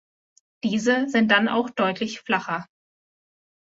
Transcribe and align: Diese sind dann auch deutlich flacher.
Diese 0.63 1.07
sind 1.09 1.27
dann 1.29 1.47
auch 1.47 1.69
deutlich 1.69 2.21
flacher. 2.21 2.65